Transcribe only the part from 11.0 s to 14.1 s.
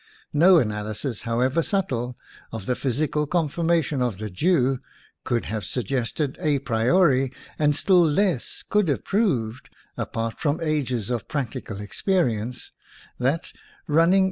of practical experience, that, running par